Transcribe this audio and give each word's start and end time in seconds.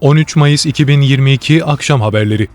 13 0.00 0.36
Mayıs 0.36 0.66
2022 0.66 1.64
Akşam 1.64 2.00
Haberleri 2.00 2.48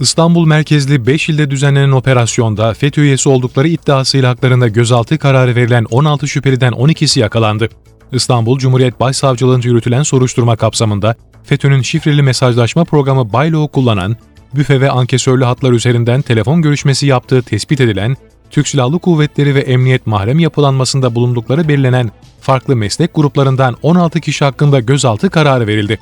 İstanbul 0.00 0.46
merkezli 0.46 1.06
5 1.06 1.28
ilde 1.28 1.50
düzenlenen 1.50 1.90
operasyonda 1.90 2.74
FETÖ 2.74 3.02
üyesi 3.02 3.28
oldukları 3.28 3.68
iddiasıyla 3.68 4.30
haklarında 4.30 4.68
gözaltı 4.68 5.18
kararı 5.18 5.56
verilen 5.56 5.84
16 5.90 6.28
şüpheliden 6.28 6.72
12'si 6.72 7.20
yakalandı. 7.20 7.68
İstanbul 8.12 8.58
Cumhuriyet 8.58 9.00
Başsavcılığınca 9.00 9.70
yürütülen 9.70 10.02
soruşturma 10.02 10.56
kapsamında 10.56 11.14
FETÖ'nün 11.44 11.82
şifreli 11.82 12.22
mesajlaşma 12.22 12.84
programı 12.84 13.32
Baylo'u 13.32 13.68
kullanan, 13.68 14.16
büfe 14.54 14.80
ve 14.80 14.90
ankesörlü 14.90 15.44
hatlar 15.44 15.72
üzerinden 15.72 16.22
telefon 16.22 16.62
görüşmesi 16.62 17.06
yaptığı 17.06 17.42
tespit 17.42 17.80
edilen, 17.80 18.16
Türk 18.50 18.68
Silahlı 18.68 18.98
Kuvvetleri 18.98 19.54
ve 19.54 19.60
Emniyet 19.60 20.06
mahrem 20.06 20.38
yapılanmasında 20.38 21.14
bulundukları 21.14 21.68
belirlenen 21.68 22.10
farklı 22.40 22.76
meslek 22.76 23.14
gruplarından 23.14 23.76
16 23.82 24.20
kişi 24.20 24.44
hakkında 24.44 24.80
gözaltı 24.80 25.30
kararı 25.30 25.66
verildi. 25.66 25.98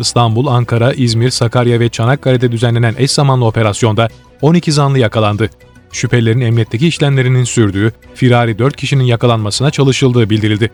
İstanbul, 0.00 0.46
Ankara, 0.46 0.92
İzmir, 0.92 1.30
Sakarya 1.30 1.80
ve 1.80 1.88
Çanakkale'de 1.88 2.52
düzenlenen 2.52 2.94
eş 2.98 3.10
zamanlı 3.10 3.44
operasyonda 3.44 4.08
12 4.42 4.72
zanlı 4.72 4.98
yakalandı. 4.98 5.50
Şüphelilerin 5.92 6.40
emniyetteki 6.40 6.88
işlemlerinin 6.88 7.44
sürdüğü, 7.44 7.92
firari 8.14 8.58
4 8.58 8.76
kişinin 8.76 9.04
yakalanmasına 9.04 9.70
çalışıldığı 9.70 10.30
bildirildi. 10.30 10.70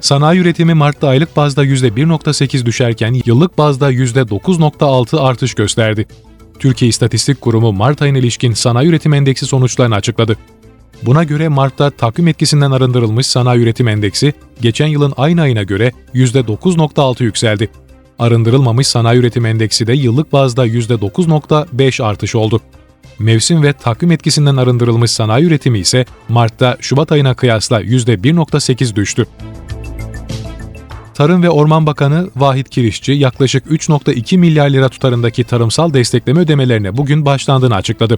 Sanayi 0.00 0.40
üretimi 0.40 0.74
Mart'ta 0.74 1.08
aylık 1.08 1.36
bazda 1.36 1.64
%1.8 1.64 2.66
düşerken 2.66 3.16
yıllık 3.26 3.58
bazda 3.58 3.92
%9.6 3.92 5.20
artış 5.20 5.54
gösterdi. 5.54 6.06
Türkiye 6.58 6.88
İstatistik 6.88 7.40
Kurumu 7.40 7.72
Mart 7.72 8.02
ayına 8.02 8.18
ilişkin 8.18 8.52
sanayi 8.52 8.88
üretim 8.88 9.14
endeksi 9.14 9.46
sonuçlarını 9.46 9.94
açıkladı. 9.94 10.36
Buna 11.02 11.24
göre 11.24 11.48
Mart'ta 11.48 11.90
takvim 11.90 12.28
etkisinden 12.28 12.70
arındırılmış 12.70 13.26
sanayi 13.26 13.60
üretim 13.60 13.88
endeksi, 13.88 14.34
geçen 14.60 14.86
yılın 14.86 15.14
aynı 15.16 15.42
ayına 15.42 15.62
göre 15.62 15.92
%9.6 16.14 17.22
yükseldi. 17.22 17.68
Arındırılmamış 18.18 18.86
sanayi 18.86 19.20
üretim 19.20 19.46
endeksi 19.46 19.86
de 19.86 19.92
yıllık 19.92 20.32
bazda 20.32 20.66
%9.5 20.66 22.02
artış 22.02 22.34
oldu. 22.34 22.60
Mevsim 23.18 23.62
ve 23.62 23.72
takvim 23.72 24.10
etkisinden 24.10 24.56
arındırılmış 24.56 25.10
sanayi 25.10 25.46
üretimi 25.46 25.78
ise 25.78 26.04
Mart'ta 26.28 26.76
Şubat 26.80 27.12
ayına 27.12 27.34
kıyasla 27.34 27.82
%1.8 27.82 28.94
düştü. 28.94 29.26
Tarım 31.14 31.42
ve 31.42 31.50
Orman 31.50 31.86
Bakanı 31.86 32.30
Vahit 32.36 32.70
Kirişçi 32.70 33.12
yaklaşık 33.12 33.66
3.2 33.66 34.38
milyar 34.38 34.70
lira 34.70 34.88
tutarındaki 34.88 35.44
tarımsal 35.44 35.94
destekleme 35.94 36.40
ödemelerine 36.40 36.96
bugün 36.96 37.24
başlandığını 37.24 37.74
açıkladı. 37.74 38.16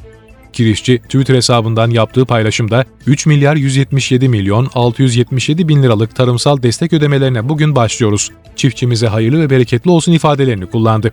Kirişçi 0.58 0.98
Twitter 0.98 1.34
hesabından 1.34 1.90
yaptığı 1.90 2.24
paylaşımda 2.24 2.84
3 3.06 3.26
milyar 3.26 3.56
177 3.56 4.28
milyon 4.28 4.68
677 4.74 5.68
bin 5.68 5.82
liralık 5.82 6.16
tarımsal 6.16 6.62
destek 6.62 6.92
ödemelerine 6.92 7.48
bugün 7.48 7.76
başlıyoruz. 7.76 8.30
Çiftçimize 8.56 9.06
hayırlı 9.06 9.40
ve 9.40 9.50
bereketli 9.50 9.90
olsun 9.90 10.12
ifadelerini 10.12 10.66
kullandı. 10.66 11.12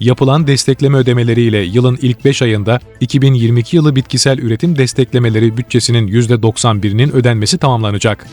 Yapılan 0.00 0.46
destekleme 0.46 0.98
ödemeleriyle 0.98 1.58
yılın 1.58 1.98
ilk 2.02 2.24
5 2.24 2.42
ayında 2.42 2.80
2022 3.00 3.76
yılı 3.76 3.96
bitkisel 3.96 4.38
üretim 4.38 4.78
desteklemeleri 4.78 5.56
bütçesinin 5.56 6.08
%91'inin 6.08 7.12
ödenmesi 7.12 7.58
tamamlanacak. 7.58 8.26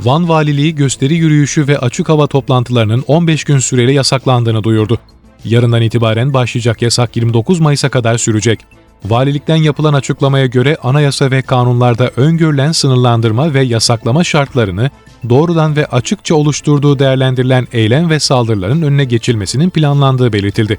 Van 0.00 0.28
Valiliği 0.28 0.74
gösteri 0.74 1.14
yürüyüşü 1.14 1.68
ve 1.68 1.78
açık 1.78 2.08
hava 2.08 2.26
toplantılarının 2.26 3.04
15 3.06 3.44
gün 3.44 3.58
süreli 3.58 3.94
yasaklandığını 3.94 4.64
duyurdu. 4.64 4.98
Yarından 5.46 5.82
itibaren 5.82 6.34
başlayacak 6.34 6.82
yasak 6.82 7.16
29 7.16 7.60
Mayıs'a 7.60 7.88
kadar 7.88 8.18
sürecek. 8.18 8.60
Valilikten 9.04 9.56
yapılan 9.56 9.94
açıklamaya 9.94 10.46
göre 10.46 10.76
anayasa 10.82 11.30
ve 11.30 11.42
kanunlarda 11.42 12.10
öngörülen 12.16 12.72
sınırlandırma 12.72 13.54
ve 13.54 13.62
yasaklama 13.62 14.24
şartlarını 14.24 14.90
doğrudan 15.28 15.76
ve 15.76 15.86
açıkça 15.86 16.34
oluşturduğu 16.34 16.98
değerlendirilen 16.98 17.66
eylem 17.72 18.10
ve 18.10 18.20
saldırıların 18.20 18.82
önüne 18.82 19.04
geçilmesinin 19.04 19.70
planlandığı 19.70 20.32
belirtildi. 20.32 20.78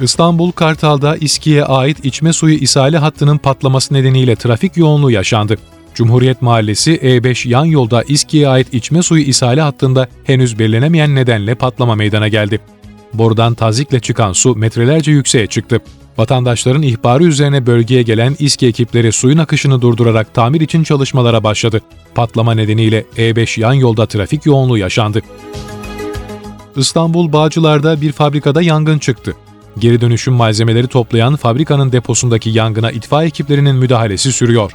İstanbul 0.00 0.52
Kartal'da 0.52 1.16
İSKİ'ye 1.16 1.64
ait 1.64 2.04
içme 2.04 2.32
suyu 2.32 2.54
ishali 2.54 2.98
hattının 2.98 3.38
patlaması 3.38 3.94
nedeniyle 3.94 4.36
trafik 4.36 4.76
yoğunluğu 4.76 5.10
yaşandı. 5.10 5.56
Cumhuriyet 5.96 6.42
Mahallesi 6.42 6.96
E5 6.96 7.48
yan 7.48 7.64
yolda 7.64 8.02
İSKİ'ye 8.02 8.48
ait 8.48 8.74
içme 8.74 9.02
suyu 9.02 9.22
ishali 9.22 9.60
hattında 9.60 10.08
henüz 10.24 10.58
belirlenemeyen 10.58 11.14
nedenle 11.14 11.54
patlama 11.54 11.94
meydana 11.94 12.28
geldi. 12.28 12.60
Borudan 13.14 13.54
tazikle 13.54 14.00
çıkan 14.00 14.32
su 14.32 14.56
metrelerce 14.56 15.12
yükseğe 15.12 15.46
çıktı. 15.46 15.80
Vatandaşların 16.18 16.82
ihbarı 16.82 17.24
üzerine 17.24 17.66
bölgeye 17.66 18.02
gelen 18.02 18.36
İSKİ 18.38 18.66
ekipleri 18.66 19.12
suyun 19.12 19.38
akışını 19.38 19.82
durdurarak 19.82 20.34
tamir 20.34 20.60
için 20.60 20.82
çalışmalara 20.82 21.44
başladı. 21.44 21.80
Patlama 22.14 22.54
nedeniyle 22.54 23.04
E5 23.16 23.60
yan 23.60 23.72
yolda 23.72 24.06
trafik 24.06 24.46
yoğunluğu 24.46 24.78
yaşandı. 24.78 25.22
İstanbul 26.76 27.32
Bağcılar'da 27.32 28.00
bir 28.00 28.12
fabrikada 28.12 28.62
yangın 28.62 28.98
çıktı. 28.98 29.34
Geri 29.78 30.00
dönüşüm 30.00 30.34
malzemeleri 30.34 30.86
toplayan 30.86 31.36
fabrikanın 31.36 31.92
deposundaki 31.92 32.50
yangına 32.50 32.90
itfaiye 32.90 33.28
ekiplerinin 33.28 33.76
müdahalesi 33.76 34.32
sürüyor. 34.32 34.72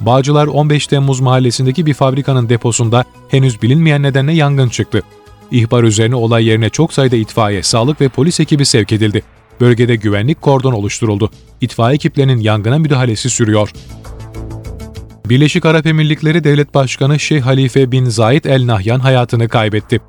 Bağcılar 0.00 0.46
15 0.46 0.86
Temmuz 0.86 1.20
mahallesindeki 1.20 1.86
bir 1.86 1.94
fabrikanın 1.94 2.48
deposunda 2.48 3.04
henüz 3.28 3.62
bilinmeyen 3.62 4.02
nedenle 4.02 4.32
yangın 4.32 4.68
çıktı. 4.68 5.02
İhbar 5.50 5.84
üzerine 5.84 6.14
olay 6.14 6.44
yerine 6.44 6.70
çok 6.70 6.92
sayıda 6.92 7.16
itfaiye, 7.16 7.62
sağlık 7.62 8.00
ve 8.00 8.08
polis 8.08 8.40
ekibi 8.40 8.66
sevk 8.66 8.92
edildi. 8.92 9.22
Bölgede 9.60 9.96
güvenlik 9.96 10.42
kordon 10.42 10.72
oluşturuldu. 10.72 11.30
İtfaiye 11.60 11.94
ekiplerinin 11.94 12.40
yangına 12.40 12.78
müdahalesi 12.78 13.30
sürüyor. 13.30 13.72
Birleşik 15.26 15.66
Arap 15.66 15.86
Emirlikleri 15.86 16.44
Devlet 16.44 16.74
Başkanı 16.74 17.18
Şeyh 17.18 17.42
Halife 17.42 17.92
bin 17.92 18.04
Zayed 18.04 18.44
El 18.44 18.66
Nahyan 18.66 19.00
hayatını 19.00 19.48
kaybetti. 19.48 20.00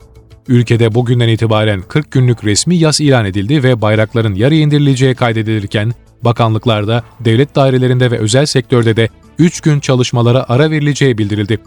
Ülkede 0.47 0.95
bugünden 0.95 1.27
itibaren 1.27 1.81
40 1.81 2.11
günlük 2.11 2.43
resmi 2.43 2.75
yas 2.75 3.01
ilan 3.01 3.25
edildi 3.25 3.63
ve 3.63 3.81
bayrakların 3.81 4.35
yarı 4.35 4.55
indirileceği 4.55 5.15
kaydedilirken, 5.15 5.91
bakanlıklarda, 6.21 7.03
devlet 7.19 7.55
dairelerinde 7.55 8.11
ve 8.11 8.17
özel 8.17 8.45
sektörde 8.45 8.95
de 8.95 9.09
3 9.39 9.61
gün 9.61 9.79
çalışmalara 9.79 10.45
ara 10.47 10.71
verileceği 10.71 11.17
bildirildi. 11.17 11.59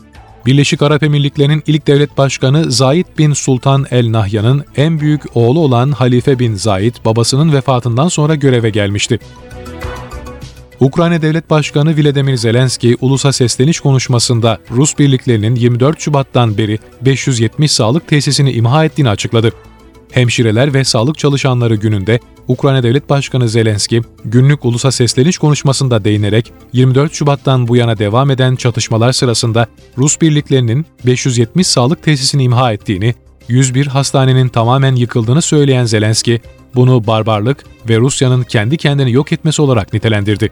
Birleşik 0.46 0.82
Arap 0.82 1.02
Emirlikleri'nin 1.02 1.62
ilk 1.66 1.86
devlet 1.86 2.18
başkanı 2.18 2.72
Zayid 2.72 3.06
bin 3.18 3.32
Sultan 3.32 3.86
El 3.90 4.12
Nahyan'ın 4.12 4.64
en 4.76 5.00
büyük 5.00 5.36
oğlu 5.36 5.60
olan 5.60 5.92
Halife 5.92 6.38
bin 6.38 6.54
Zayid 6.54 6.94
babasının 7.04 7.52
vefatından 7.52 8.08
sonra 8.08 8.34
göreve 8.34 8.70
gelmişti. 8.70 9.18
Ukrayna 10.80 11.22
Devlet 11.22 11.50
Başkanı 11.50 11.96
Vladimir 11.96 12.36
Zelenski, 12.36 12.96
ulusa 13.00 13.32
sesleniş 13.32 13.80
konuşmasında 13.80 14.58
Rus 14.70 14.98
birliklerinin 14.98 15.54
24 15.54 16.00
Şubat'tan 16.00 16.58
beri 16.58 16.78
570 17.00 17.72
sağlık 17.72 18.08
tesisini 18.08 18.52
imha 18.52 18.84
ettiğini 18.84 19.08
açıkladı. 19.08 19.52
Hemşireler 20.10 20.74
ve 20.74 20.84
sağlık 20.84 21.18
çalışanları 21.18 21.74
gününde 21.74 22.20
Ukrayna 22.48 22.82
Devlet 22.82 23.10
Başkanı 23.10 23.48
Zelenski, 23.48 24.02
günlük 24.24 24.64
ulusa 24.64 24.92
sesleniş 24.92 25.38
konuşmasında 25.38 26.04
değinerek 26.04 26.52
24 26.72 27.14
Şubat'tan 27.14 27.68
bu 27.68 27.76
yana 27.76 27.98
devam 27.98 28.30
eden 28.30 28.56
çatışmalar 28.56 29.12
sırasında 29.12 29.66
Rus 29.98 30.20
birliklerinin 30.20 30.86
570 31.06 31.66
sağlık 31.66 32.02
tesisini 32.02 32.42
imha 32.42 32.72
ettiğini, 32.72 33.14
101 33.48 33.86
hastanenin 33.86 34.48
tamamen 34.48 34.96
yıkıldığını 34.96 35.42
söyleyen 35.42 35.84
Zelenski, 35.84 36.40
bunu 36.74 37.06
barbarlık 37.06 37.64
ve 37.88 37.98
Rusya'nın 37.98 38.42
kendi 38.42 38.76
kendini 38.76 39.12
yok 39.12 39.32
etmesi 39.32 39.62
olarak 39.62 39.92
nitelendirdi. 39.92 40.50